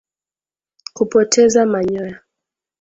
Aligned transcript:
Kupoteza 0.95 1.65
manyoya 1.65 2.17